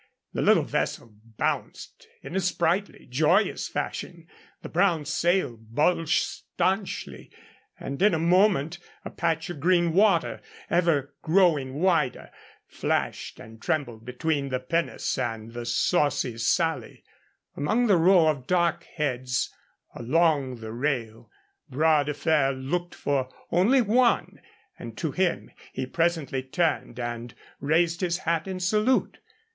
The 0.33 0.41
little 0.41 0.63
vessel 0.63 1.13
bounced 1.37 2.07
in 2.23 2.35
a 2.35 2.39
sprightly, 2.39 3.05
joyous 3.07 3.67
fashion, 3.67 4.25
the 4.63 4.67
brown 4.67 5.05
sail 5.05 5.57
bulged 5.59 6.23
stanchly, 6.57 7.29
and 7.79 8.01
in 8.01 8.15
a 8.15 8.17
moment 8.17 8.79
a 9.05 9.11
patch 9.11 9.51
of 9.51 9.59
green 9.59 9.93
water, 9.93 10.41
ever 10.71 11.13
growing 11.21 11.75
wider, 11.75 12.31
flashed 12.65 13.39
and 13.39 13.61
trembled 13.61 14.03
between 14.03 14.49
the 14.49 14.59
pinnace 14.59 15.19
and 15.19 15.53
the 15.53 15.67
Saucy 15.67 16.35
Sally. 16.39 17.03
Among 17.55 17.85
the 17.85 17.97
row 17.97 18.25
of 18.29 18.47
dark 18.47 18.85
heads 18.85 19.53
along 19.93 20.61
the 20.61 20.71
rail 20.71 21.29
Bras 21.69 22.07
de 22.07 22.15
Fer 22.15 22.53
looked 22.53 22.95
for 22.95 23.29
only 23.51 23.83
one, 23.83 24.41
and 24.79 24.97
to 24.97 25.11
him 25.11 25.51
he 25.71 25.85
presently 25.85 26.41
turned 26.41 26.99
and 26.99 27.35
raised 27.59 28.01
his 28.01 28.17
hat 28.25 28.47
in 28.47 28.59
salute. 28.59 29.19